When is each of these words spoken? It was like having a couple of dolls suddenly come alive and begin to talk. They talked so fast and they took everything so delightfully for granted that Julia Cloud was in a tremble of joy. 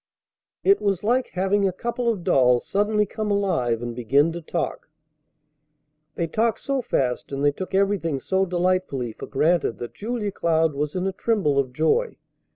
It 0.63 0.81
was 0.81 1.03
like 1.03 1.27
having 1.33 1.67
a 1.67 1.71
couple 1.71 2.09
of 2.11 2.23
dolls 2.23 2.65
suddenly 2.65 3.05
come 3.05 3.29
alive 3.29 3.83
and 3.83 3.95
begin 3.95 4.31
to 4.31 4.41
talk. 4.41 4.89
They 6.15 6.25
talked 6.25 6.59
so 6.61 6.81
fast 6.81 7.31
and 7.31 7.45
they 7.45 7.51
took 7.51 7.75
everything 7.75 8.19
so 8.19 8.47
delightfully 8.47 9.11
for 9.13 9.27
granted 9.27 9.77
that 9.77 9.93
Julia 9.93 10.31
Cloud 10.31 10.73
was 10.73 10.95
in 10.95 11.05
a 11.05 11.13
tremble 11.13 11.59
of 11.59 11.71
joy. 11.71 12.17